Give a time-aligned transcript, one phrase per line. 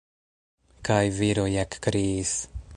[0.89, 2.37] Kaj viroj ekkriis.